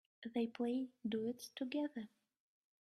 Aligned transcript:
They 0.33 0.47
play 0.47 0.87
duets 1.07 1.51
together. 1.55 2.09